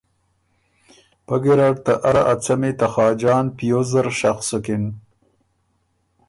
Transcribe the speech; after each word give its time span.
پۀ 1.25 1.35
ګیرډ 1.43 1.75
ته 1.85 1.93
اره 2.07 2.23
ا 2.33 2.35
څمی 2.43 2.71
ته 2.79 2.87
خاجان 2.93 3.45
پیوز 3.57 3.87
زر 3.93 4.07
شخ 4.19 4.37
سُکِن 4.47 4.83